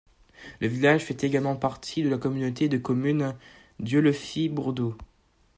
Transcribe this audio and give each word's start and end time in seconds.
Le 0.61 0.67
village 0.67 1.03
fait 1.05 1.23
également 1.23 1.55
partie 1.55 2.01
de 2.01 2.09
la 2.09 2.17
communauté 2.17 2.67
de 2.69 2.79
communes 2.79 3.35
Dieulefit-Bourdeaux. 3.79 4.97